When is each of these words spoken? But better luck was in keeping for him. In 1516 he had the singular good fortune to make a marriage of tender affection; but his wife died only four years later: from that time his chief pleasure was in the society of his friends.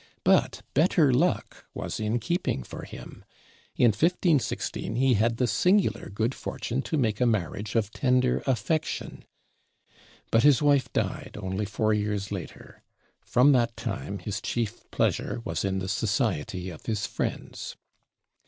But 0.23 0.63
better 0.73 1.13
luck 1.13 1.65
was 1.75 1.99
in 1.99 2.19
keeping 2.19 2.63
for 2.63 2.85
him. 2.85 3.23
In 3.75 3.89
1516 3.89 4.95
he 4.95 5.13
had 5.13 5.37
the 5.37 5.45
singular 5.45 6.09
good 6.09 6.33
fortune 6.33 6.81
to 6.81 6.97
make 6.97 7.21
a 7.21 7.27
marriage 7.27 7.75
of 7.75 7.91
tender 7.91 8.41
affection; 8.47 9.25
but 10.31 10.41
his 10.41 10.59
wife 10.59 10.91
died 10.91 11.37
only 11.39 11.65
four 11.65 11.93
years 11.93 12.31
later: 12.31 12.81
from 13.23 13.51
that 13.51 13.77
time 13.77 14.17
his 14.17 14.41
chief 14.41 14.89
pleasure 14.89 15.39
was 15.45 15.63
in 15.63 15.77
the 15.77 15.87
society 15.87 16.71
of 16.71 16.87
his 16.87 17.05
friends. 17.05 17.75